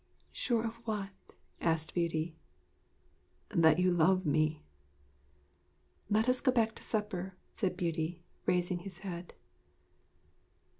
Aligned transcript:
'Sure 0.31 0.65
of 0.65 0.77
what?' 0.87 1.11
asked 1.61 1.93
Beauty. 1.93 2.35
'That 3.49 3.77
you 3.77 3.91
love 3.91 4.25
me?' 4.25 4.63
'Let 6.09 6.27
us 6.27 6.41
go 6.41 6.51
back 6.51 6.73
to 6.73 6.81
supper,' 6.83 7.35
said 7.53 7.77
Beauty, 7.77 8.23
raising 8.47 8.79
his 8.79 9.01
head. 9.05 9.35